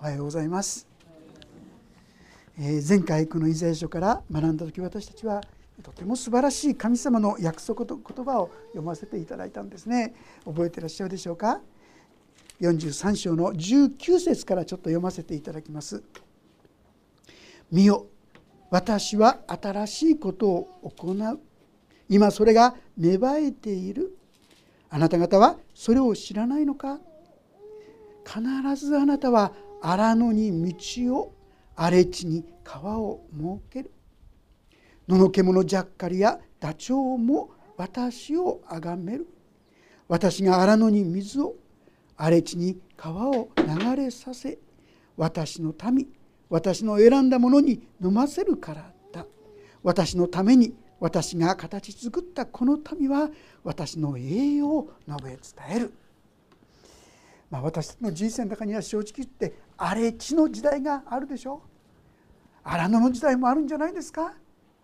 [0.00, 0.88] おはようございます、
[2.58, 5.42] えー、前回このイザヤ書から学んだ時私たちは
[5.82, 10.14] とても素晴らしい神様の約束と言葉を読ませていただいたんですね。
[10.46, 11.60] 覚えてらっしゃるでしょうか
[12.62, 16.02] ？43章の19節からちょっと読ませていただきます。
[17.70, 18.06] 見よ
[18.70, 21.40] 私は新しいことを行う。
[22.08, 24.16] 今それが芽生えている。
[24.88, 27.00] あなた方はそれを知らないのか？
[28.24, 28.40] 必
[28.76, 31.34] ずあなたは荒野に道を
[31.74, 33.92] 荒れ地に川を設ける。
[35.08, 39.26] 野の獣ジャッカリやダチョウも私をあがめる。
[40.08, 41.54] 私が荒野に水を
[42.16, 44.58] 荒れ地に川を流れさせ
[45.16, 46.06] 私の民
[46.50, 49.26] 私の選んだものに飲ませるからだ。
[49.82, 53.30] 私のために私が形作ったこの民は
[53.64, 55.40] 私の栄養を述べ伝
[55.76, 55.94] える。
[57.50, 61.62] まあ、私たちの人生の中には正直言って荒れ地の時代があるでしょ
[62.62, 64.34] 荒野の時代もあるんじゃないですか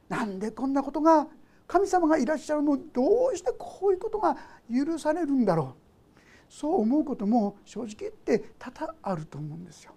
[0.09, 1.29] なんでこんなことが
[1.69, 4.37] 神様がいらっしゃるのどうしてこういうことが
[4.73, 9.93] 許されるんだろうそう思うことも正直言って多々あると思うんですよ。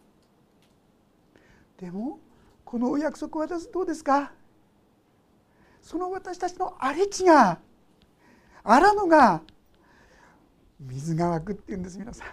[1.77, 2.19] でも
[2.65, 4.31] このお約束はどうですか？
[5.81, 7.59] その私たちの荒れ地が
[8.63, 9.41] 荒野が
[10.79, 12.27] 水が湧くっていうんです皆さん。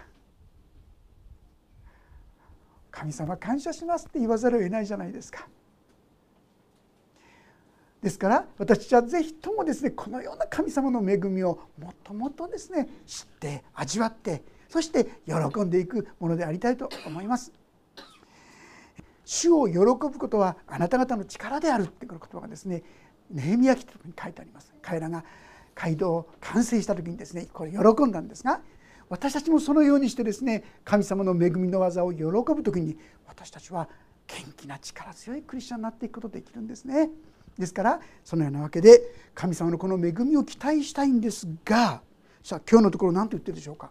[2.97, 5.47] 神様感謝しますって言わざるを得ないじゃないですか。
[8.01, 17.51] ですから私たちはぜひともですねこのような神様の恵みをもっともっとですね知って味わってそして喜んでいくものでありたいと思います。
[19.25, 22.81] 主を喜ぶことはあなた方の力であるっていう言葉がですね
[23.29, 24.73] ネヘミヤ記とに書いてあります。
[24.81, 25.23] 彼らが
[25.75, 28.61] 街道を完成した時にですねこれ喜んだんですが
[29.09, 33.87] 私たちもそのようにしてですね神様の恵みの技を喜ぶ時に私たちは
[34.27, 37.09] 元気な力強いクリスチャンになっていくことができるんですね。
[37.57, 39.01] ですからそのようなわけで
[39.33, 42.01] 神様のこの恵みを期待したいんですが
[42.43, 43.89] さあ今日のところ何と言ってるでしょうか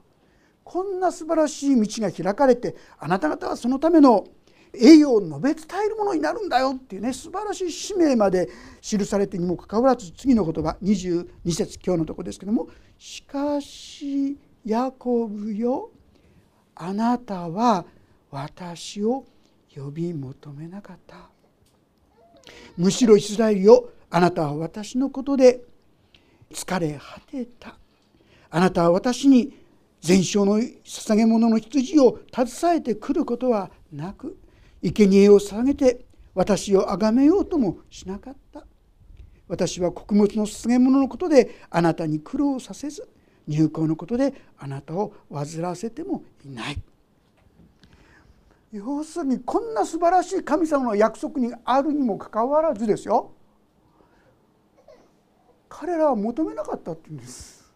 [0.62, 4.26] こんな素晴らしい道が開かれてあなた方はそのための
[4.74, 8.48] 栄養を述べ伝えるものになるんだよっていうね素晴らしい使命まで
[8.80, 12.68] 記されてにもかかわらず次の言葉22節今日のところですけども
[12.98, 15.92] 「しかしヤコブよ
[16.74, 17.84] あなたは
[18.32, 19.24] 私を
[19.72, 21.30] 呼び求めなかった。
[22.76, 25.60] むしろイスラエルよあなたは私のことで
[26.52, 27.76] 疲れ果てた。
[28.50, 29.56] あなたは私に
[30.00, 34.36] 全焼の捧げ物の羊を携えてくることはなく
[34.82, 38.66] 生贄を捧げて私を崇めようともしなかった。
[39.46, 43.08] 私は穀物の捧げ物のことであなたに苦労させず
[43.46, 46.82] 入港のことであなたを煩わせてもいない。
[48.72, 53.32] 要するにこんな素晴らしい神様の約束にあるにもかかわらずですよ。
[55.68, 57.70] 彼らは求めなかったって言うんです。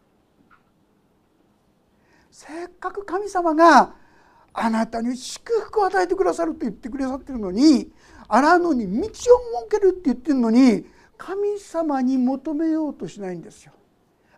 [2.30, 3.94] せっかく神様が
[4.52, 7.92] あなたに祝福を与えてくださるって言ってくださってるのに
[8.28, 9.20] 荒野に道を設
[9.70, 13.72] けるって言ってるのに神様に求めようとしないんですよ。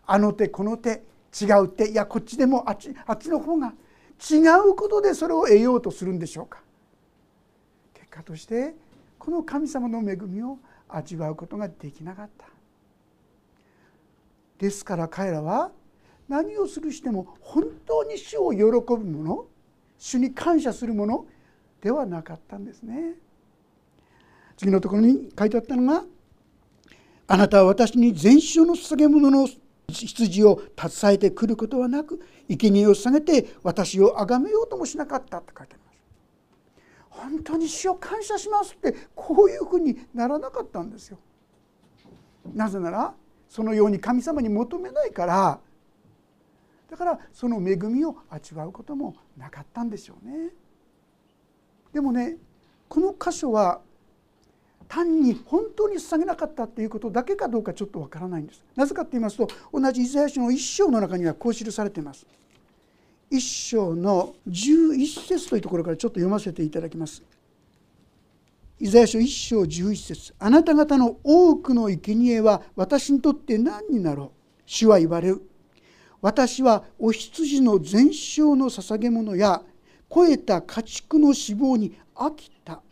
[0.05, 1.03] あの手この手。
[1.41, 3.73] 違うっていやこっちでもあっちあっちの方が
[4.31, 4.37] 違
[4.69, 6.61] うことでそれを得ようとするんでしょうか。
[7.93, 8.75] 結果として
[9.17, 12.45] この神様の恵みを味わうことができなかった。
[14.59, 15.71] ですから彼らは
[16.29, 19.45] 何をするしても本当に主を喜ぶもの
[19.97, 21.25] 主に感謝するもの
[21.81, 23.15] ではなかったんですね。
[24.55, 26.05] 次のところに書いてあったのが
[27.27, 29.47] 「あなたは私に全焼の捧げ物の
[29.87, 35.93] 羊を携えてくることはなく生贄を下げて私を崇めようともしなかったって書いてあります。
[37.09, 41.19] 本当に主を感謝しますってこういうふうにならなかったんですよ。
[42.53, 43.13] なぜなら
[43.47, 45.59] そのように神様に求めないから
[46.89, 50.49] だからその恵みを味わうこともなかったんでしょうね。
[51.93, 52.37] でもね
[52.89, 53.81] この箇所は
[54.93, 58.63] 単に本当に捧げなかったっていうことだけかどうかちょっとわからないんです。
[58.75, 62.27] なぜかと言いますと同じイザヤ書の一章の中にはこう記されています。
[63.31, 67.23] 一章の11節というところからちょっと読ませていただきます。
[68.79, 70.35] イザヤ書一章11節。
[70.37, 74.29] あなた方の多くの生贄は私にとって何になろう？
[74.67, 75.41] 主は言われる。
[76.21, 79.63] 私はお羊の全焼の捧げ物や
[80.07, 82.83] 肥えた家畜の脂肪に飽きた。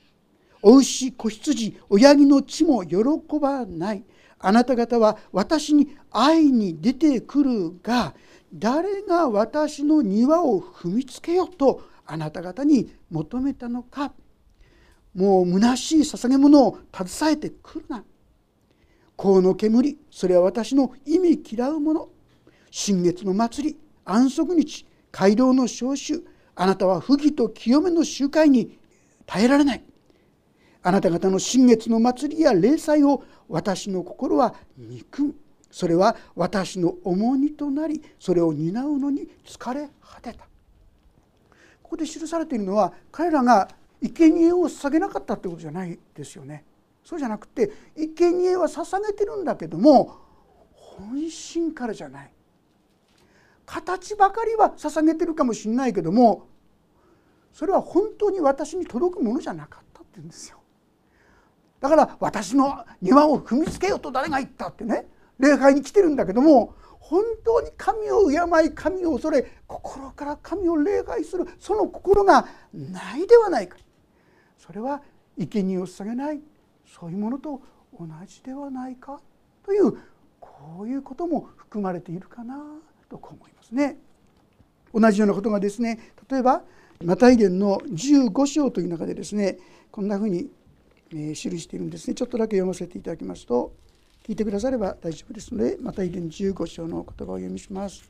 [0.61, 2.97] お牛子羊親木の血も喜
[3.39, 4.03] ばない。
[4.39, 8.15] あなた方は私に会いに出てくるが
[8.53, 14.13] 誰が私の庭を踏みつけよとあなた方に求めたのか。
[15.13, 18.03] もう虚しい捧げ物を携えてくるな。
[19.17, 22.09] 香の煙それは私の意味嫌うもの。
[22.71, 26.23] 新月の祭り安息日街道の召集。
[26.55, 28.77] あなたは不義と清めの集会に
[29.25, 29.83] 耐えられない。
[30.83, 35.35] あなた方の新月の祭りや礼祭を私の心は憎む。
[35.69, 40.45] それは私の重荷となりそれを担うのに疲れ果てた。
[41.81, 43.69] ここで記されているのは彼らが
[44.01, 46.65] 生贄を捧げなかったってことじゃないですよね。
[47.03, 50.17] そうじゃなくて生贄は捧げてるんだけども
[50.73, 52.31] 本心からじゃない。
[53.65, 56.47] 形ばかりは捧げてるかもしれないけども
[57.53, 60.60] それは本当に私に届くものじゃなかったって言うんですよ。
[61.81, 65.07] だから私の庭を踏みつけよと誰が言ったってね
[65.39, 73.77] 礼拝に来てるんだけども本当に神を敬い神を恐れ心から神を礼拝するその心がないではないか
[74.59, 75.01] それは
[75.37, 76.39] 生贄を捧げない
[76.85, 77.61] そういうものと
[77.99, 79.19] 同じではないか
[79.65, 79.97] という
[80.39, 82.55] こういうことも含まれているかな
[83.09, 83.97] と思いますね。
[84.93, 86.63] 同じようなことがですね例えば
[87.03, 89.57] マタイ伝の15章という中でですね
[89.89, 90.49] こんなふうに
[91.11, 93.73] 記しているんですねちょっとだけ読ませていただきますと
[94.27, 98.03] 聞いてくだされば大丈夫ですのでマタイ伝15章の言葉を読みします。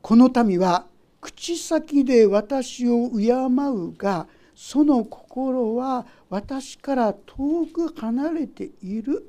[0.00, 0.86] この民は
[1.20, 9.28] 口先で私を敬うがその心は私から遠く離れている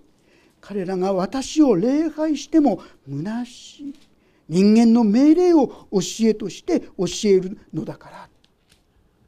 [0.61, 3.93] 彼らが私を礼拝しても虚しい
[4.47, 8.29] 人間の命令を教えとして教えるのだから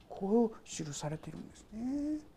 [0.08, 2.29] こう記されているんですね。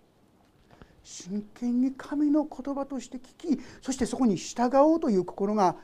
[1.13, 5.77] 真剣に神の言葉として聞きそしてそこに従おうという心が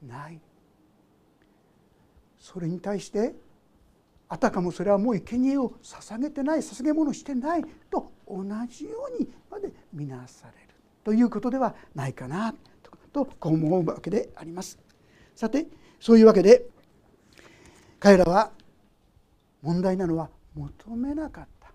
[0.00, 0.40] ない。
[2.38, 3.34] それに対して
[4.28, 10.68] あたかもそれはもう生贄を捧げてない捧げ物してないと同じようにまで見なされる。
[11.02, 12.54] ということではないかな
[13.12, 14.78] とこう思うわけであります。
[15.34, 15.66] さて
[15.98, 16.64] そういうわけで
[17.98, 18.52] 彼らは
[19.62, 21.72] 問題なのは求めなかった。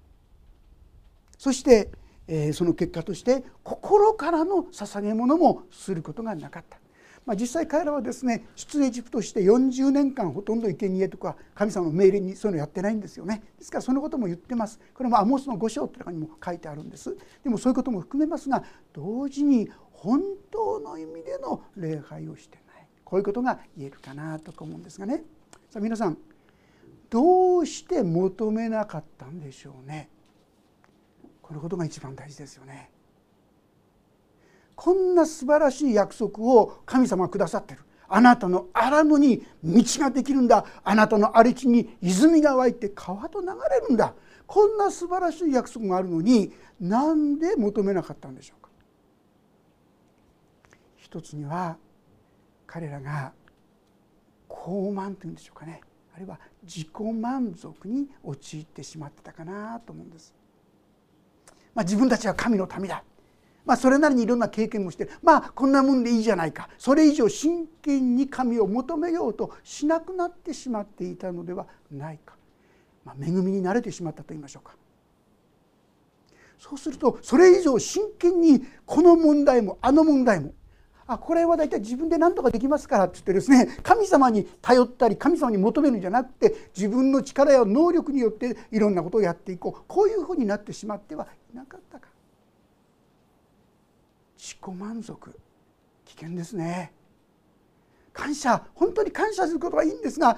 [1.37, 1.91] そして
[2.33, 6.79] えその結果として心からの捧げ物もすることがなかった、
[7.25, 13.43] まあ、実際彼らはですね出エジプトして40年間ほとんど生贄とか神様の命令にそういうのやってないんですよね。
[13.59, 14.79] ですからそのことも言ってます。
[14.93, 17.17] これもアモスの五章という中にも書いてあるんです。
[17.43, 18.63] でもそういうことも含めますが
[18.93, 22.87] 同時に本当の意味での礼拝をしてない。
[23.03, 25.25] こういうことが言えるかなと思うんですがね。
[25.69, 26.17] さあ皆さん
[27.09, 30.09] どうして求めなかったんでしょうね。
[31.51, 32.89] このことが一番大事ですよね。
[34.73, 37.81] こんな素晴らしい約束を神様がくださってる。
[38.07, 40.65] あなたの荒野に道ができるんだ。
[40.81, 44.13] あなたの荒れ地に泉が湧いて川と流れるんだ。
[44.47, 48.69] こんな素晴らしい約束があるのになんで求めなかったんでしょうか。
[50.95, 51.75] 一つには
[52.65, 53.33] 彼らが
[54.47, 55.81] 傲慢というんでしょうかね。
[56.15, 60.33] あるいは自己満足に陥ってしまってたかなと思うんです。
[61.73, 63.03] まあ、自分たちは神の民だ、
[63.65, 66.69] まあ、それなりにいろんな経験もしてまあこんなもんでいいじゃないか。
[66.77, 72.35] それ以上真剣に神を求めようとしなくなってしまっていたのではないか、
[73.05, 74.75] まあ、恵みに慣れてしまったと言いましょうか。
[76.57, 80.53] そうするとそれ以上真剣にこの問題もあの問題も
[81.13, 89.83] あこれは大体自分で何とかできますからって言ってですね 神様に頼ったり神様に求めるんじゃなくて自分の力や能力によっていろんなことをやっていこう。
[89.87, 92.07] こういうふうになってしまってはいなかったか。
[94.37, 95.31] 自己満足。
[96.05, 96.93] 危険ですね。
[98.13, 98.65] 感謝。
[98.73, 100.37] 本当に感謝することはいいんですが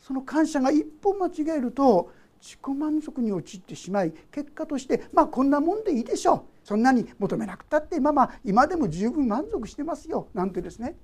[0.00, 6.42] その感謝が一歩間違えると自己満足に陥ってしまい結果としてまあこんなもんでいいでしょう。
[6.64, 10.28] そんなに求めなくたってまあまあ今でも十分満足してますよ。
[10.34, 10.96] なんてですね。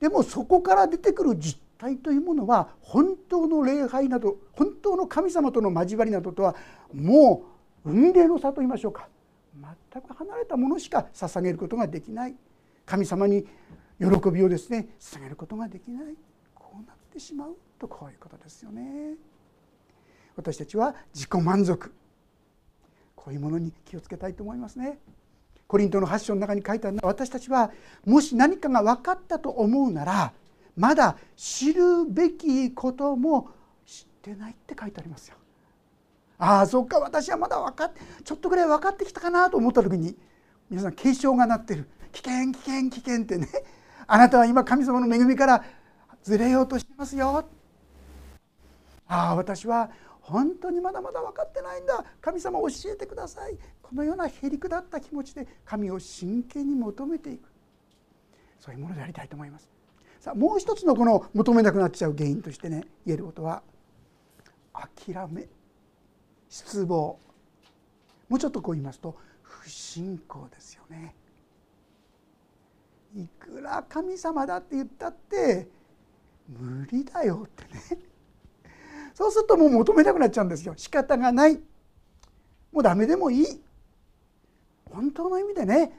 [0.00, 6.54] でもそこから出てくる実態というものは本当の礼拝など本当の神様との交わりなどとは
[6.92, 7.44] も
[7.84, 9.08] う運命の差と言いましょうか。
[9.92, 12.36] 全く離れたものしか捧げることができない。
[12.84, 13.46] 神様に
[13.98, 16.14] 喜びをですね捧げることができない。
[16.54, 19.14] こうなってしまうとこういうことですよね。
[20.36, 21.92] 私たちは自己満足
[23.14, 24.98] こういうものに気をつけたいと思いますね。
[25.66, 27.72] コリントの8章の中に書いてあるのは私たちは
[28.04, 30.32] もし何かが分かったと思うなら
[30.76, 33.48] まだ知るべきことも
[33.84, 35.36] 知ってないって書いてありますよ。
[36.38, 40.14] ああそっか私はまだ分かってちょっとぐらい分かってきたかなと思った時に
[40.68, 43.48] 皆さん警鐘が鳴ってる危険危険危険ってね
[44.06, 45.64] あなたは今神様の恵みから
[46.22, 47.44] ずれようとしてますよ。
[49.08, 49.90] ああ私は
[50.26, 52.04] 本当にまだまだ分かってないんだ。
[52.20, 53.56] 神様教えてください。
[53.80, 57.48] このようなへりくだった気持ちで神を真剣に求めていく。
[58.58, 59.68] そういうものでありたいと思います。
[60.18, 63.62] さあもう一つのこの求めなくなっちゃう原因としてね言えることは
[64.72, 65.46] 諦め
[66.48, 67.20] 失望。
[68.28, 71.14] もうちょっとこう言いますと不信仰ですよね。
[73.14, 75.68] いくら神様だって言ったって
[76.48, 78.02] 無理だよってね。
[79.16, 81.54] そうするともう求めなくなっちゃうんですよ仕方がない
[82.70, 83.46] もうダメでもいい
[84.90, 85.90] 本当の意味でね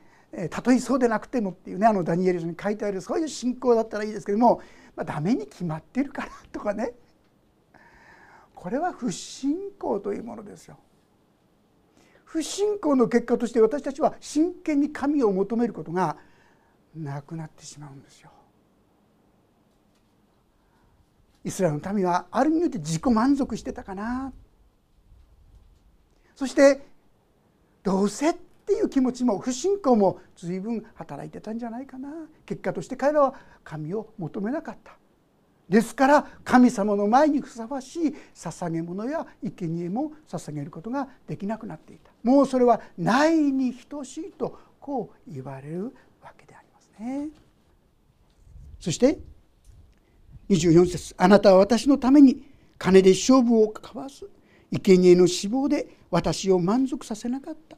[0.51, 4.62] たとえそうでなくてもっていうねあのダニエル書に書いてあるそういう信仰だったらいいですけども、
[4.95, 6.93] まあ、ダメに決まってるからとかね
[8.53, 10.77] これは不信仰というものですよ。
[12.24, 16.17] 不信仰の結果として私たちは真剣に神を求めることが
[16.95, 18.29] なくなってしまうんですよ。
[21.48, 24.34] イスラエルの民はある意味で自己満足してたかな。
[26.36, 26.86] そして
[27.84, 28.34] どうせっ
[28.66, 32.10] ていう気持ちも不信仰も随分働いてたんじゃないかな。
[32.46, 34.98] 結果として彼らは神を求めなかった。
[35.70, 42.12] ですから神様の前にふさわしい捧げ物や生贄も捧げることができなくなっていた。
[42.24, 47.30] もうそれはないに等しいとこう言われるわけでありますね。
[48.82, 49.18] そして
[50.50, 51.16] 24節。
[51.18, 52.44] あなたは私のために
[52.77, 54.25] 金で勝負を交わす。
[54.72, 57.77] 生贄の死亡で私を満足させなかった。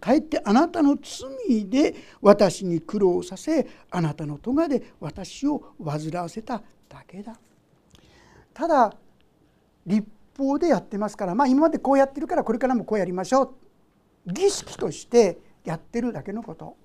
[0.00, 7.38] かえってあなたの罪で私に苦労させあなたの咎で私を煩わせただけだ。
[8.52, 8.94] ただ
[9.86, 14.32] 立法でやってますからまあ今までこうやってるからこれからもこうやりましょう。
[14.32, 16.76] 儀式としてやってるだけのこと。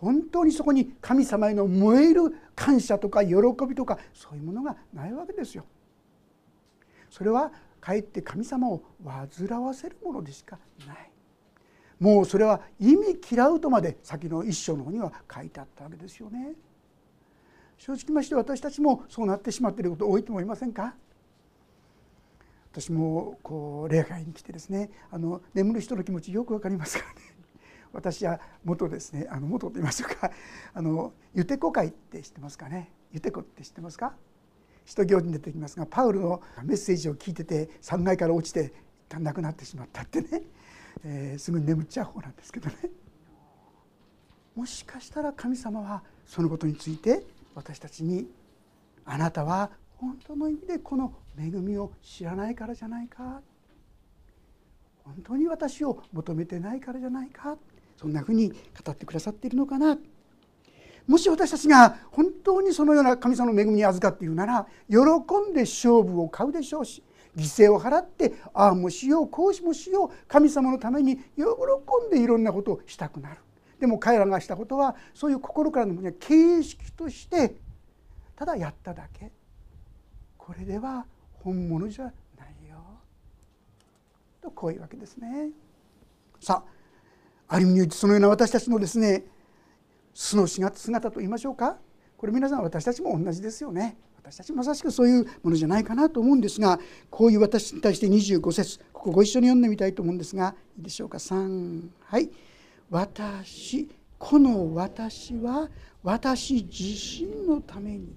[0.00, 3.34] 本当にそこに神様への燃える感謝とか喜
[3.68, 5.66] びとかそういうものがないわけですよ。
[7.10, 7.52] それは
[7.82, 11.10] かえって神様を煩わせるものでしかない。
[11.98, 16.54] もうそれは意味嫌うとまで先の一章の方には書いてあったわけですよね。
[17.76, 20.94] 正直まして私たちもそうなってしまっていること多いと思いませんか？
[22.72, 27.20] 私もこう礼拝に来てですねあの眠る人の気持ちよくわかりますからね
[27.92, 30.30] 私は元ですねあの元と言いましょうか。
[30.74, 32.92] あのユテコ会って知ってますかね？
[33.12, 34.14] ユテコって知ってますか？
[34.84, 38.72] 使徒行事に出てきますがパウルのメッセージを聞いてて3階から落ちて一
[39.08, 40.42] 旦亡くなってしまったってね、
[41.04, 42.76] えー、すぐに眠っちゃう方なんですけどね。
[44.54, 48.30] もしかしたら神様はそのことについて私たちに
[49.04, 53.42] あなたは本当の意味でこの恵みを知らないからじゃないか。
[55.04, 57.58] 本当に私を求めてないからじゃないか。
[58.00, 58.56] そんなふうに語
[58.90, 59.98] ってくださっているのかな。
[61.06, 64.96] もし私たちが本当にそのような神様の恵みに預かっているなら喜
[65.50, 67.02] んで勝負を買うでしょうし
[67.36, 71.42] 犠牲を払ってああもしようこうしもしよう神様のために喜
[72.06, 73.40] んでいろんなことをしたくなる。
[73.78, 77.54] でも彼らがしたことはそういう心からのものは形式として
[78.34, 79.30] ただやっただけ。
[80.38, 81.04] これでは
[81.34, 82.76] 本物じゃないよ。
[84.40, 85.50] とこういうわけですね。
[86.40, 86.79] さあ
[87.52, 89.24] ある意味に言うとそのような私たちのですね
[90.14, 91.78] 素の姿と言いましょうか。
[92.16, 93.96] これ皆さん私たちも同じですよね。
[94.16, 96.78] 私たちまさしくそういうものじゃないかなと思うんですが
[97.08, 102.30] こういう私に対して25節ここご一緒に読んでみたいと思うんですがいいでしょうか？3はい
[102.90, 103.88] 「私
[104.18, 105.70] この私は
[106.02, 108.14] 私自身のために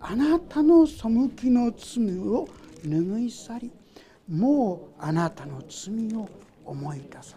[0.00, 1.02] あなたの背
[1.36, 2.48] きの罪を
[2.84, 3.72] 拭い去り
[4.28, 6.28] もうあなたの罪を
[6.64, 7.36] 思い出さ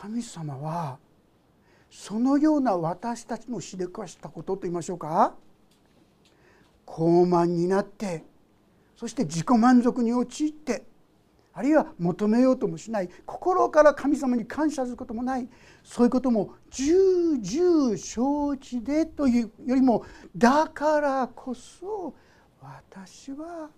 [0.00, 0.98] 神様は
[1.90, 5.34] そのような私たちのしでかしたことと言いましょうか。
[6.86, 8.24] 傲慢になって
[8.96, 10.84] そして自己満足に陥って
[11.52, 15.48] あるいは求めようともしない心から神様に感謝することもない
[15.84, 20.04] そういうことも重々承知でというよりも
[20.34, 22.14] だからこそ
[22.60, 23.68] 私は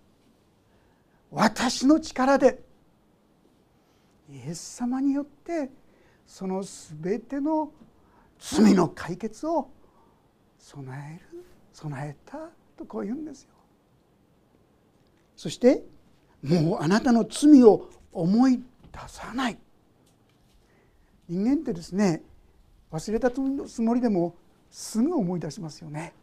[1.31, 2.63] 私の力で
[4.31, 5.82] イエス様によって
[6.33, 7.71] その全ての
[8.39, 9.69] 罪の解決を
[10.59, 12.39] 備える備えた
[12.75, 13.51] とこう言うんですよ。
[15.37, 15.85] そして
[16.43, 18.63] もうあなたの罪を思い出
[19.09, 19.59] さない
[21.29, 22.23] 人間ってですね
[22.91, 24.35] 忘れたつもりでも
[24.71, 26.15] すぐ思い出しますよね。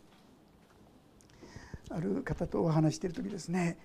[1.91, 3.77] ある方とお話している時ですね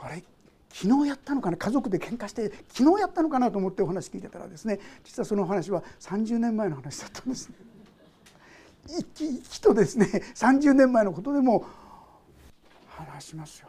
[0.00, 0.24] あれ
[0.70, 7.54] 昨日やったのかな家族で喧嘩して昨日やったのかなと思ってお話聞いてたらですね実はその話は30年前の話だったんですね。
[8.86, 11.66] 生き生きとですね30年前のことでも
[12.88, 13.68] 話しますよ。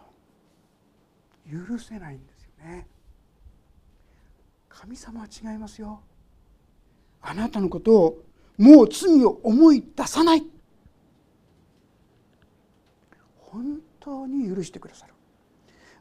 [1.49, 2.87] 許せないんですよね
[4.67, 6.01] 神様は違いますよ
[7.21, 8.23] あなたのことを
[8.57, 10.43] もう罪を思い出さない
[13.39, 15.13] 本当に許してくださる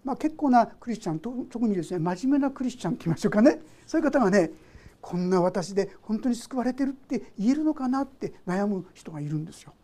[0.09, 4.51] まあ結構なクリスチャン特にですね真面目なクリスチャンって言いましょうかねそういう方がね
[5.03, 9.75] こんな私で本当に救われてるって言えるのかなって悩む人がいるんですよ。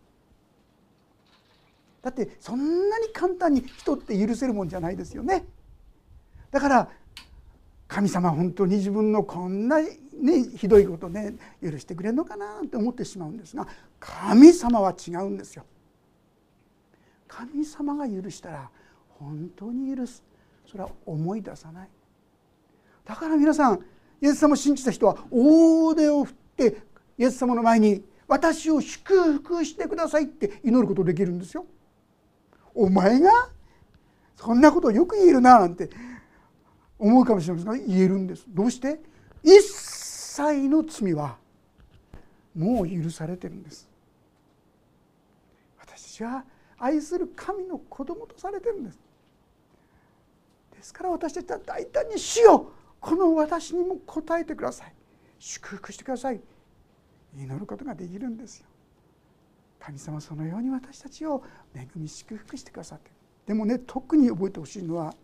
[2.01, 5.45] だってそんなに簡単に人って許せるもんじゃないですよね。
[6.49, 6.89] だから
[7.87, 9.89] 神様本当に自分のこんな、ね、
[10.57, 13.67] ひどいことね許してくれるのかなって思ってしまうんですが
[13.99, 15.65] 神様は違うんですよ。
[17.27, 18.71] 神様が許したら
[19.19, 20.23] 本当に許す
[20.65, 21.89] それは思い出さない
[23.05, 23.79] だから皆さん
[24.21, 26.77] イエス様を信じた人は大手を振って
[27.17, 31.65] イエス様の前に私を祝福してくださいって祈ることできるんですよ。
[32.73, 33.29] お前が
[34.35, 35.89] そんなことをよく言えるななんて
[36.97, 38.45] 思うかもしれませんが言えるんです。
[38.47, 38.99] どうして？
[39.43, 41.37] 一切の罪は
[42.55, 43.87] もう許されてるんです。
[45.79, 46.43] 私は
[46.79, 48.99] 愛する神の子供とされてるんです。
[50.85, 54.93] ですから私たちは大胆に死をこの私にも答えてください。
[55.39, 56.39] 祝福してください。
[57.35, 58.67] 祈ることができるんですよ。
[59.79, 63.09] 神様そのように私たちを恵み祝福してくださって。
[63.47, 65.15] でもね特に覚えてほしいのは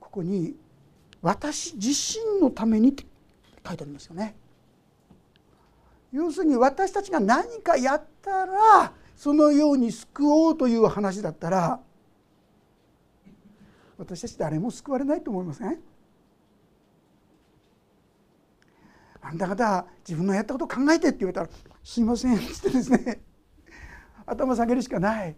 [0.00, 0.56] ここに
[1.22, 3.06] 「私自身のために」って
[3.64, 4.34] 書いてありますよね。
[6.10, 11.80] 要するに私たちが何かやったらそのように救おうという話だったら
[13.96, 15.78] 私たち誰も救われないと思いません、
[19.20, 21.48] あんた方自分のやったこと考えてって言われたら
[21.82, 23.22] 「すいません」ってですね
[24.26, 25.36] 頭下げるしかない。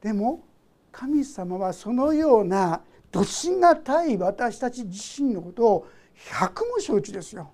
[0.00, 0.46] でも
[0.92, 7.52] 神様はそのようなどしがたい私たち自身のことを百も承知ですよ。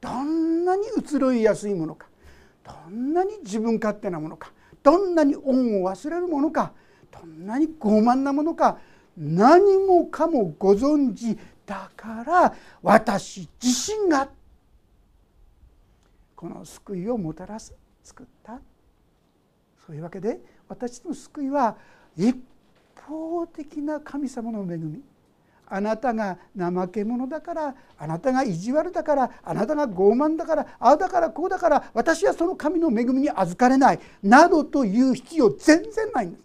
[0.00, 2.08] どんなに移ろいやすいものか
[2.62, 6.74] どんなに自分勝手なものかどんなに恩を忘れるものか
[7.20, 8.78] どんなに傲慢なものか
[9.16, 14.28] 何もかもご存知だから私自身が
[16.34, 18.60] この救いをもたらす作った。
[19.86, 21.76] そういうわけで私の救いは
[22.16, 22.36] 一
[23.06, 25.00] 方的な神様の恵み。
[25.66, 34.00] あなたが怠け者だからあなたが意地悪だからあなたが傲慢だからああだからこうだから私はその神の恵みに預かれない。
[34.22, 36.44] などという必要全然ないんです。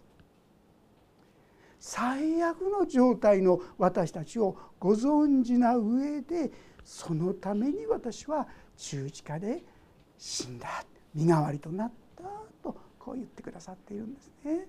[1.80, 6.52] 最悪の状態の私たちをご存知な上で
[6.84, 9.64] そのために私は十字架で
[10.18, 12.22] 死んだ身代わりとなった
[12.62, 14.68] とこう言ってくださっているんですね。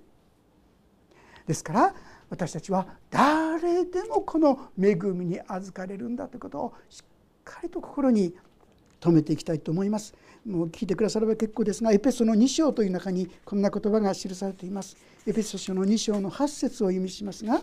[1.45, 1.93] ですから
[2.29, 7.03] 私たちは誰でもこの恵みに預かれるんだということをしっ
[7.43, 8.33] かりと心に
[9.01, 10.15] 留めていきたいと思います。
[10.45, 14.97] もう聞いてくだされば結構ですがエペソの2章という中にこんな言葉が記されています。
[15.27, 17.61] エペソ書の2章の8節を意味しますが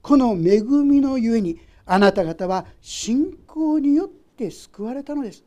[0.00, 5.44] この恵みのゆえにあなた方は信仰によって救われたのです。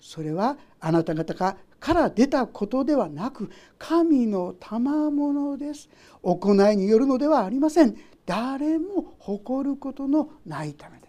[0.00, 5.88] それはあなた方がから出たことではなく神の賜物です。
[6.22, 7.96] 行いによるのではありません。
[8.26, 11.01] 誰も誇ることのないため。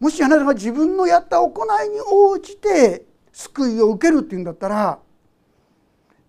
[0.00, 4.98] もしあなたが自分のやった行いに応じて救いを受けるっていうんだったら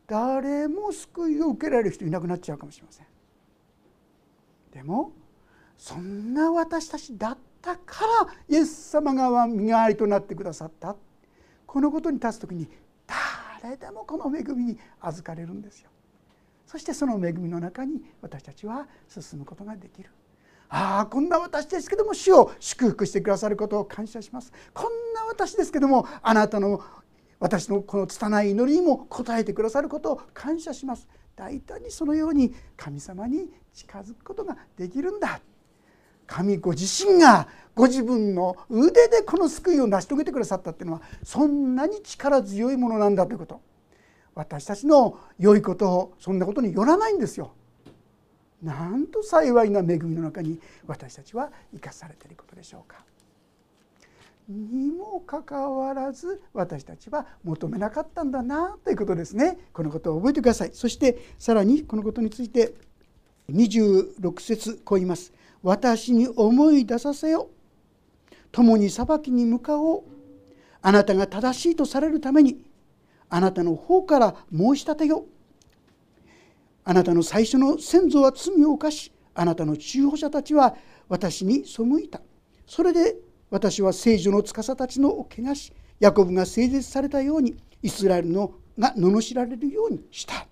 [0.08, 3.06] 誰も救いを受けられる人いなくなっちゃうかもしれません。
[4.72, 5.12] でも
[5.78, 10.96] そんな私たちだったからイエス様が身代わりとなってくださった。
[11.66, 12.70] このことに立つ時に
[13.62, 15.90] 誰でもこの恵みに預かれるんですよ。
[16.66, 20.10] そしてその恵みの中に私たちは進むことができる。
[20.70, 24.52] ああこんな私ですけども主を祝福してくださることを感謝します。
[24.74, 26.82] こんな私ですけどもあなたの
[27.40, 31.08] 私のこの拙い祈りにも応えてくださることを感謝します。
[31.36, 35.42] 大胆にそのように神様に近づくことができるんだ。
[36.28, 43.62] 神ご自身がご自分の腕でこの救いを成し遂げてくださったっていうのはそんなに力強いものなんだということ。
[44.34, 47.54] 私たちの良いことをそんなことによらないんですよ。
[48.66, 53.06] なんと幸いな恵みの中に私たちは生かされていることでしょうか。
[54.50, 59.60] にもかかわらず私たちは求めなかったんだなということですね。
[59.72, 60.72] このことを覚えてください。
[60.74, 62.74] そしてさらにこのことについて
[63.52, 67.50] 26節こう言います「私に思い出させよ
[68.52, 70.04] 共に裁きに向かおう。
[70.82, 72.64] あなたが正しいとされるために
[73.30, 75.26] あなたの方から申し立てよ
[76.86, 80.76] あなたの最初の先祖は罪を犯しあなたの中保者たちは
[81.10, 82.22] 私に背いた。
[82.68, 83.16] それで
[83.50, 90.48] 私は聖女の司たちのを汚しヤコブが聖絶されたようにイスラエルのが罵られるようにした。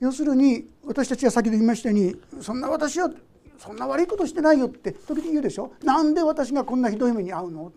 [0.00, 3.10] 要するに私たちが先で言いましたようにそんな私は
[3.58, 5.72] そんな悪いことしてないよって時々言うでしょ？
[5.82, 7.72] なんで私がこんなひどい目に遭うの？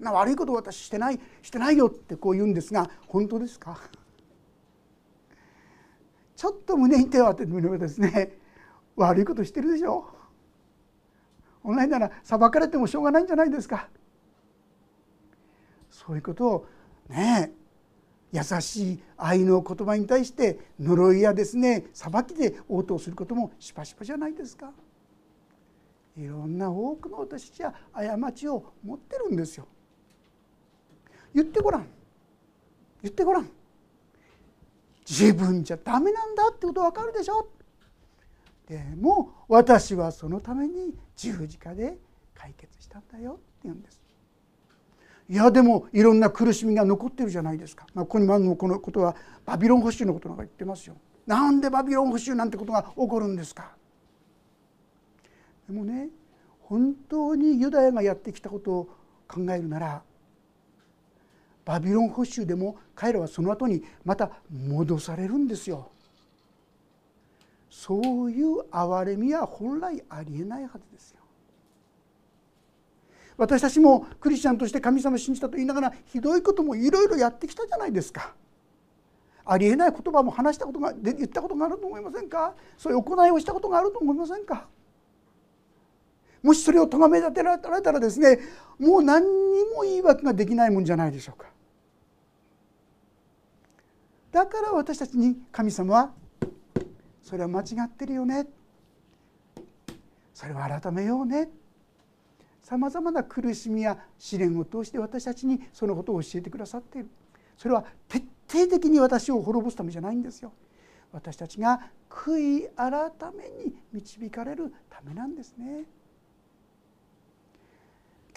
[0.00, 3.78] な悪いこと私してないしてないよってこう言うんですが本当ですか？
[6.36, 8.38] ちょっと胸に手を当ててみればですね
[8.94, 10.06] 悪いことしてるでしょ
[11.64, 13.88] 同じなら裁かれてもしょうがないんじゃないですか。
[15.90, 16.66] そういうことを
[17.08, 17.52] ね
[18.30, 24.72] 優しい愛の言葉に対して呪いやですね裁きで応答することもしばしばじゃないですか。
[26.16, 29.66] いろんな多くの私たちは過ちを持ってるんですよ。
[31.34, 31.86] 言ってごらん。
[33.02, 33.50] 言ってごらん。
[35.08, 37.48] 自分じゃダメなんだってこと分かるでしょ？
[38.68, 41.96] でも私はそのために十字架で
[42.34, 44.02] 解決したんだよって言うんです。
[45.28, 50.96] いやでもいろんな苦しみが残ってるじゃないですか、まあ、ここにもこのことはバビロン保守のことなんか言ってますよ。
[51.26, 53.70] なんでバビロン保守なんてことが起こるんですか？
[55.68, 56.08] でもね
[56.60, 58.84] 本当にユダヤがやってきたことを
[59.28, 60.02] 考えるなら
[61.66, 65.90] バビロン保守でも彼らはその後にまた戻されるんですよ。
[67.68, 71.18] そういう憐れみは本来ありえないはずですよ。
[73.36, 78.32] 私たちもクリスチャンとして神様を信じたと言いながらひどいこともいろいろやってきたじゃないですか。
[79.44, 82.54] ありえない言葉も話したことが言ったことがあると思いませんか？
[82.78, 84.68] そういう行いをしたことがあると思いませんか？
[86.42, 88.38] もしそれを咎め立てられたらですね
[88.78, 91.48] もう何にも言い訳ができないもんじゃないでしょうか。
[94.36, 96.12] だから私たちに神様は
[97.22, 98.46] それは間違ってるよね。
[100.34, 101.48] それは改めようね。
[102.60, 107.08] さまざまな苦しみや試練を通して私たちにそのことを教えてくださっている。
[107.56, 110.52] それは徹底的に私を滅ぼすためじゃないんですよ。
[111.12, 112.92] 私たちが悔い改
[113.34, 115.84] めに導かれるためなんですね。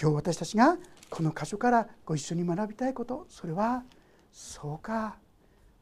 [0.01, 0.77] 今日私たちが
[1.09, 3.83] この箇所からご一緒に学びたいことそれは
[4.31, 5.17] そうか。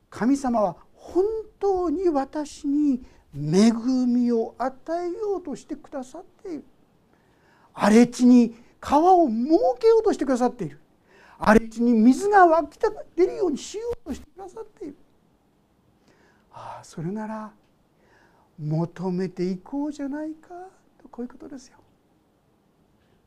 [0.10, 1.24] 神様は本
[1.60, 3.02] 当に私に
[3.34, 3.72] 恵
[4.08, 6.64] みを与えようとしてくださっている。
[7.74, 9.46] 荒れ地に川を設
[9.80, 10.80] けようとしてくださっている。
[11.40, 12.80] 荒れ地に水が湧き
[13.16, 14.98] 出るようにしようとしてくださっている。
[16.52, 17.52] ああそれなら
[18.58, 20.50] 求めていこうじゃないか
[21.00, 21.78] とこういうことですよ。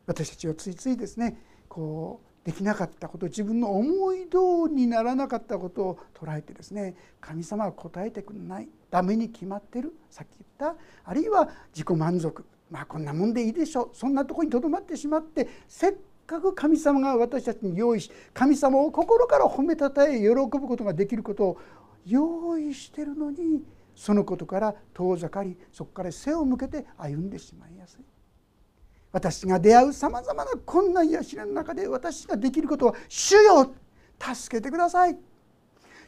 [0.06, 8.68] 私たちはついついですねこうできなかったこと自分の思い通りにならなかったことを捉えてですね神様は答えてくれない。
[8.90, 9.94] ダメに決まってる。
[10.10, 10.80] さっき言った。
[11.04, 12.44] あるいは自己満足。
[12.70, 13.90] まあこんなもんでいいでしょう。
[13.92, 15.94] そんなとこにとどまってしまってせっ
[16.26, 21.58] かく神様が私たちに用意し神様を心から褒めたたえ喜ぶことができることを
[22.06, 23.62] 用意してるのに
[23.96, 28.09] そのことから遠ざかりそこから背を向けて歩んでしまいやすい。
[29.12, 33.72] 私が出会うさまざまな困難や試練の中で私ができることは主よ
[34.20, 35.18] 助けてください。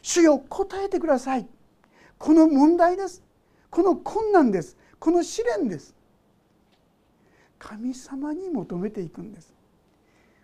[0.01, 1.47] 主よ答えてください。
[2.17, 3.23] この問題です。
[3.69, 4.77] この困難です。
[4.99, 5.95] この試練です。
[7.59, 9.53] 神様に求めていくんです。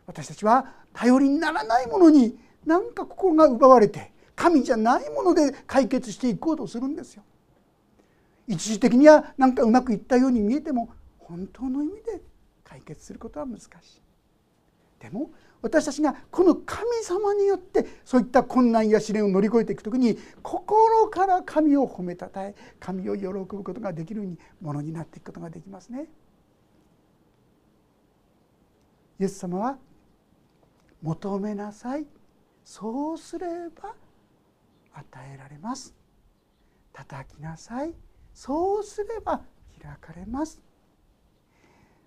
[0.05, 7.23] 私たちは頼りにならないものになんか心が奪われて神じゃないもので解決していこうとするんですよ。
[8.47, 12.21] 一時的にはなんかうまくいったように見えても本当の意味で
[12.69, 13.69] 解決することは難しい。
[14.99, 26.07] でも私たちがこの神様によってそういった困難や試練を乗り越えていく時に心から神を褒めたたえ神を喜ぶことができるようにものになっていくことができますね。
[29.19, 29.77] イエス様は
[31.01, 32.05] 求めなさい。
[32.63, 33.95] そうすれば
[34.93, 35.95] 与えられます。
[36.93, 37.93] 叩きなさい。
[38.33, 39.41] そうすれば
[39.81, 40.61] 開かれます。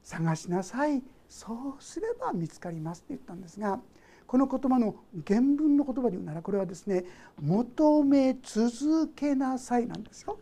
[0.03, 1.03] 探しなさい。
[1.29, 3.81] そうすれば見つかりますって言ったんですが
[4.27, 7.05] この言葉の原文の言葉で言うならこれはですね
[7.41, 10.39] 求め続けなさいなんですよ。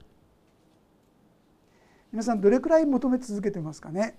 [2.13, 4.19] 皆さんどれくらい求め続けてますかね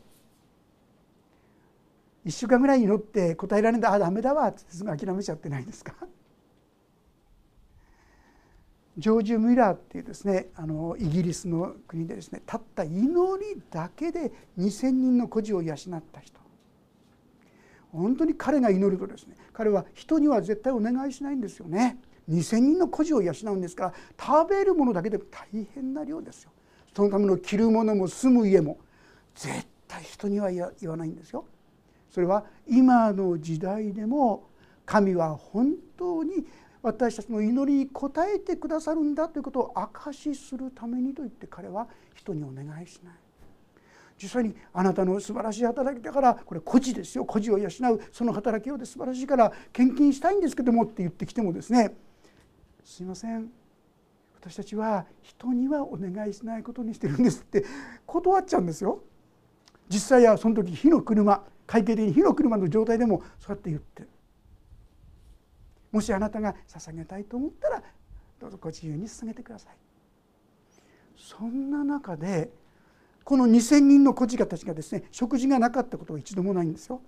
[2.25, 5.93] ？1週間ぐらい祈って答えられないあダメだわってすぐ諦めちゃってないですか？
[8.97, 13.08] ジョージ・ミラーっていうですねあのイギリスの国でですねたった祈
[13.39, 16.39] りだけで2,000人の孤児を養った人
[17.91, 21.97] 本当に彼が祈るとですね彼は人には絶対お願いしないんですよね
[22.30, 26.51] 2,000人の孤児を養うんですから食べるものだけでも大変な量ですよ。
[26.95, 28.77] そのための着るものも住む家も
[29.36, 31.45] 絶対人には言わないんですよ。
[32.10, 34.49] それは今の時代でも
[34.86, 36.45] 神は本当に
[36.83, 43.13] 私たちの祈りに応えてくださるんだということを証しするためにと言って彼は人にお願いしない
[44.21, 47.69] 実際にあなたの素晴らしい働きだからこれ孤児ですよ孤児を養う
[48.11, 51.95] その働きをで素晴らしいから献金したいんですけどもって言ってきてもですね
[52.83, 53.61] すいません
[54.41, 57.63] 私たちは人にはお願いしないことにしてるんですって
[58.07, 59.03] 断っちゃうんですよ。
[59.87, 64.07] 実際はその時火の車会計的に火の車の状態でもそうやって言って。
[65.91, 67.84] もしあなたが捧げたいと思ったら
[68.39, 69.73] どうぞご自由に捧げてください。
[71.17, 72.49] そんな中で
[73.23, 77.01] この2,000人の孤児たちがですね食事がなかったことは一度もないんですよ。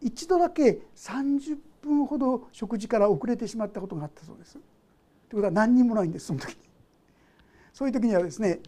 [0.00, 4.52] 一度だけ30分ほど食事から遅れてしまったことがあったそうです。
[4.52, 4.62] という
[5.36, 6.56] ことは何にもないんですその時に。
[7.72, 8.60] そういう時にはですね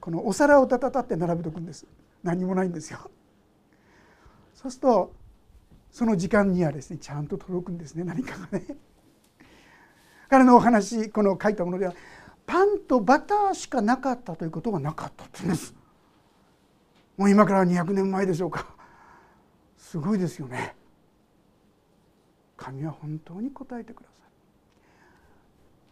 [0.00, 1.86] このお皿をたたたって並べとくんです
[2.22, 3.10] 何にもないんですよ。
[4.54, 5.12] そうすると
[5.90, 8.64] その時間にはですねちゃんと届くんですね何かがね。
[10.28, 11.94] 彼のお話この書いたものでは
[12.46, 15.74] パンとバターしかなかったということがなかったって言うんです。
[17.16, 18.66] もう今から200年前でしょうか。
[19.76, 20.76] すごいですよね。
[22.56, 24.22] 神は本当に答えてくださ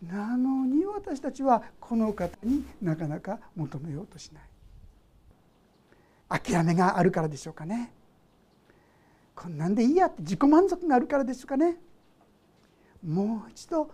[0.02, 0.16] る。
[0.16, 6.40] なのに私たちはこの方になかなか求めようとしない。
[6.40, 7.92] 諦めがあるからでしょうかね。
[9.40, 11.76] こんなんでいいやって自己満足があるからでしょうかね
[13.06, 13.88] もう一度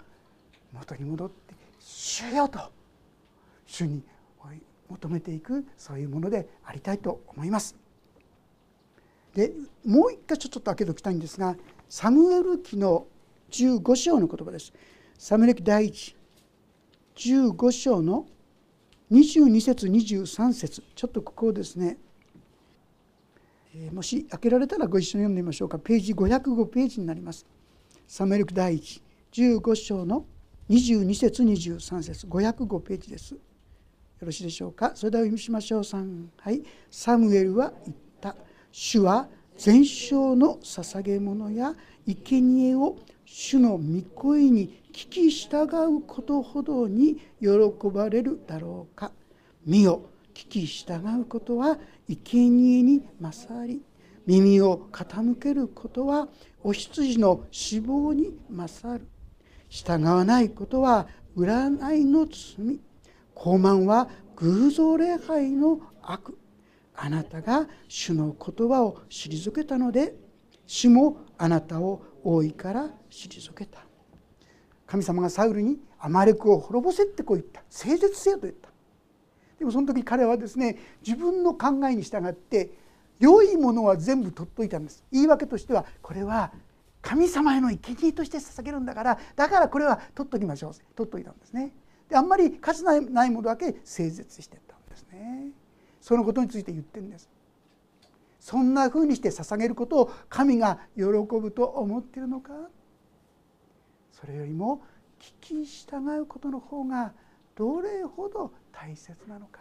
[0.72, 2.60] 元に戻って主よと
[3.66, 4.02] 主に
[4.88, 7.76] 求めていくそういうものでありたいと思います。
[9.34, 9.52] で
[9.84, 11.56] もう一箇所ちょっと開けておきたいんですが
[11.90, 13.06] サムエル記の
[13.50, 14.72] 15章の言葉です。
[15.18, 16.16] サムエル記第一
[17.16, 18.26] 15章の
[19.12, 21.98] 22節23節ちょっとここをですね
[23.90, 25.78] もし開けられたらご一緒に読んでみましょうか。
[25.78, 27.46] ページ505ページになります。
[28.06, 30.26] サムエル記第一15章の
[30.70, 32.26] 22節23節。
[32.26, 33.34] 505ページです。
[33.34, 33.40] よ
[34.20, 34.92] ろしいでしょうか？
[34.94, 35.80] それでは読みしましょう。
[35.80, 36.62] 3はい。
[36.90, 38.36] サムエルは言った。
[38.72, 41.74] 主は全焼の捧げ物や
[42.06, 45.64] 生贄を主の御声に聞き従
[45.96, 47.48] うことほどに喜
[47.92, 49.12] ばれるだろうか。
[49.66, 50.02] 見よ。
[50.34, 53.82] 聞き従うことは生贄に勝り
[54.26, 56.28] 耳を傾けることは
[56.62, 59.06] お羊の死亡に勝る。
[59.68, 62.80] 従わないことは占いの罪。
[63.34, 66.38] 傲慢は偶像礼拝の悪。
[66.96, 70.14] あなたが主の言葉を退けたので
[70.66, 73.80] 主もあなたを大いから退けた。
[74.86, 77.62] 神様がサウルにアマレクを滅ぼせってこう言った。
[77.84, 78.63] 誠実せよと言った。
[79.58, 82.70] でもその時彼はですね自分の考えに従って
[83.20, 85.04] 良いものは全部取っといたんです。
[85.12, 86.52] 言い訳としてはこれは
[87.00, 90.72] 神様への生贄として捧げるんだからだからこれは取っときましょう。
[90.96, 91.72] 取っといたんですね。
[92.08, 95.48] であんまり価値ないものだけ誠実してったんですね。
[96.00, 97.30] そのことについて言ってるんです。
[98.40, 102.52] そんなふうにして捧げることを神が喜ぶと思ってるのか？
[104.12, 104.82] それよりも
[105.18, 107.12] 聞き従うことの方が
[107.54, 109.60] どれほど大切なのか。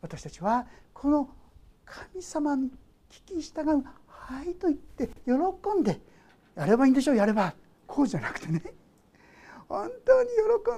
[0.00, 1.28] 私たちはこの
[1.84, 2.70] 神様に
[3.10, 5.32] 聞き従うはいと言って喜
[5.78, 6.00] んで
[6.54, 7.54] やればいいんでしょうやれば。
[7.86, 8.62] こうじゃなくてね。
[9.68, 10.28] 本当に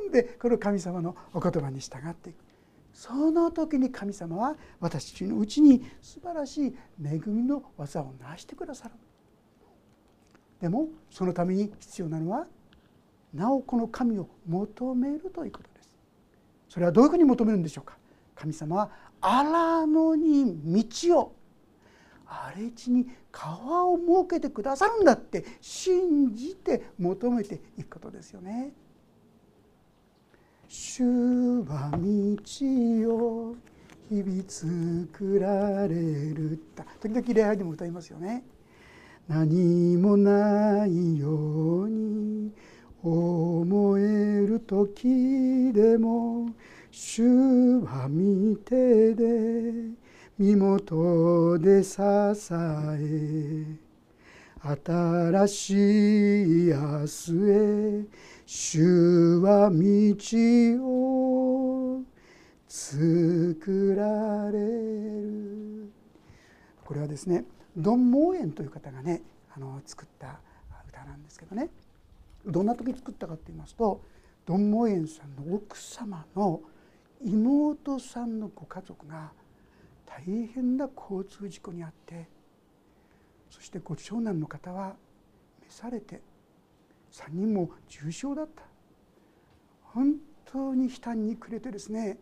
[0.00, 2.36] 喜んでこの神様のお言葉に従っていく。
[2.92, 8.94] その時に神様は私たちのうちに素晴らしい恵みの技を成してくださる。
[10.60, 12.46] でもそのために必要なのは
[13.36, 15.90] なおこの神を求めるということです
[16.68, 17.96] それはどういうふうに求めるんでしょうか？
[18.34, 21.36] 神様は荒野に道を
[22.26, 28.72] 荒れ地に川を設けてくださるんだって信じて求めていくことですよね。
[30.68, 31.04] 主
[31.60, 33.54] は道を
[34.08, 35.94] 日々作られ
[36.34, 36.60] る
[37.00, 38.44] 時々礼拝でも歌いますよね。
[39.28, 42.52] 何もないように
[43.08, 46.50] 思える時でも
[46.90, 47.22] 主
[47.80, 49.24] は見てで
[50.38, 53.64] 身元で支え
[54.60, 58.04] 新しい明日へ
[58.44, 60.16] 主は道
[60.82, 62.02] を
[62.66, 65.92] 作られる。
[66.84, 67.44] これはですね
[67.76, 69.22] ドン・モーエンという方がね
[69.54, 70.40] あの作った
[70.88, 71.70] 歌なんですけどね。
[72.46, 74.02] どんな時作ったかと言いますと
[74.44, 76.60] ドン・モエンさんの奥様の
[77.24, 79.32] 妹さんのご家族が
[80.06, 82.28] 大変な交通事故に遭って
[83.50, 84.94] そしてご長男の方は
[85.62, 86.20] 召されて
[87.12, 88.62] 3人も重傷だった
[89.82, 92.18] 本当に悲嘆に暮れてですね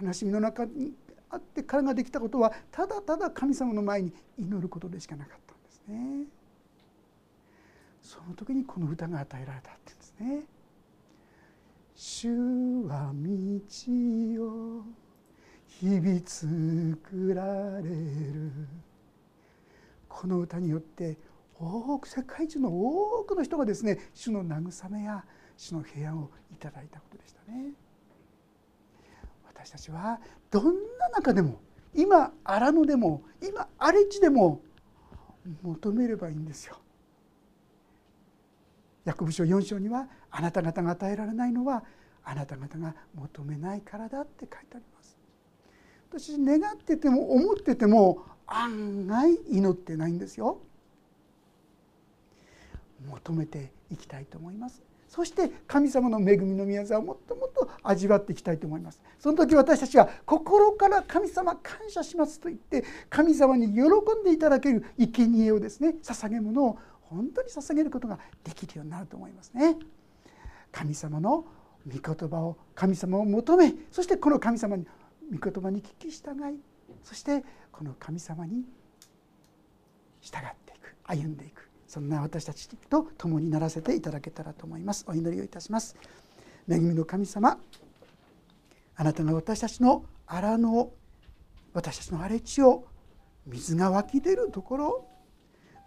[0.00, 0.92] 悲しみの中に
[1.30, 6.37] あって彼ができたことはただただ神様の前に祈ることでしかなかったんですね。
[8.08, 10.58] その時にこの歌が与えられたって言うんですね。
[11.94, 12.30] 主
[12.88, 14.84] は道を
[15.66, 18.50] 日々作られる
[20.08, 21.18] この歌によって
[21.60, 25.22] 多く世界中の多くの人がですね主の慰めや
[25.58, 27.72] 主の平安をいただいたことでしたね。
[29.46, 30.18] 私たちは
[30.50, 30.64] どん
[30.98, 31.60] な中でも
[31.94, 34.62] 今荒野でも今荒れ地でも
[35.62, 36.78] 求めればいいんですよ。
[39.04, 41.82] ヤコブ書4章にはあなた方が与えられないのは
[42.24, 45.18] あなた方が求めないからだって書いてあります。
[46.10, 50.60] 私願ってても思ってても案外祈ってないんですよ。
[53.08, 54.88] 求めていきたいと思います。
[55.08, 66.78] そして神様の恵みの宮沢をもっともっと味わっていきたいと思いますその時私たちは心から神様感謝しますと言って神様に喜んでいただける生贄をですね捧げ物を
[67.10, 69.76] 本当に捧げることができるようになると思いますね。
[70.72, 71.46] 神様の
[71.86, 74.86] 御言葉を神様を求めそしてこの神様に
[75.32, 76.58] 御言葉に聞き従い
[77.02, 78.64] そしてこの神様に
[80.20, 85.04] 従っていく歩んでいくそんな私たちと共にならせていただけたらと思います。
[85.08, 85.96] お祈りをいたします。
[86.68, 87.58] 恵みの神様
[88.96, 90.92] あなたが私たちの荒野
[91.72, 92.84] 私たちの荒れ地を
[93.46, 95.07] 水が湧き出るところ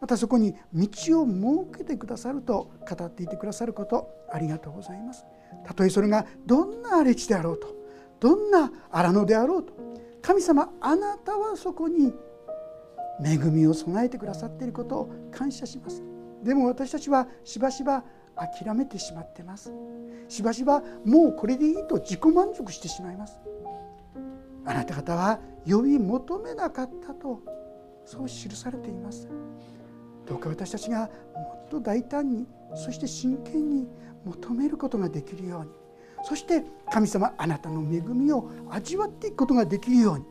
[0.01, 5.25] またそこに道を設けてくださると語っていてくださることありがとうございます。
[5.63, 7.67] たとえそれがどんな荒れ地であろうと
[8.19, 9.73] どんな荒野であろうと
[10.23, 12.13] 神様あなたはそこに
[13.23, 16.01] 恵みを備えてくださっていることを感謝します。
[16.43, 18.03] でも私たちはしばしば
[18.35, 19.71] 諦めてしまってます。
[20.27, 23.39] しばしばもうこれでいいと自己満足してしまいます。
[24.65, 27.41] あなた方は呼び求めなかったと
[28.05, 29.29] そう記されています。
[30.31, 33.87] どうか私たちがもっと大胆にそして真剣に
[34.23, 35.69] 求めることができるように
[36.23, 40.25] そして神様あなたの恵みを味わっていくことができるように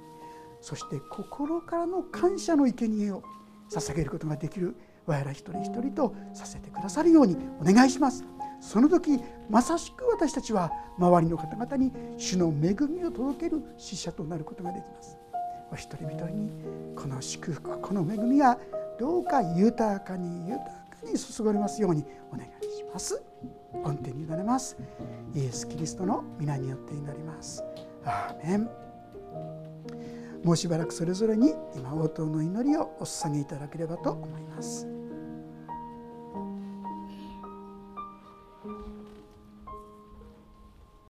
[0.63, 3.23] そして心からの感謝の生贄を
[3.71, 8.25] 捧げることができる我ら一人一人とさせてくださるようにお願いします。
[8.61, 15.17] その時まさしく私たちは周りの方々に主の恵みを届ける使者となることができます。
[15.73, 16.51] お一人一人に
[16.97, 18.59] この祝福この恵みが
[19.01, 20.71] どうか豊かに豊か
[21.11, 23.23] に注がれますようにお願いします。
[23.73, 24.77] 御手に委ねます。
[25.35, 27.65] イエス・キリストの皆によって祈ります。
[28.05, 28.69] アーメン。
[30.45, 35.00] もうしばらくそれぞれに今応答の祈りをお捧げいただければと思います。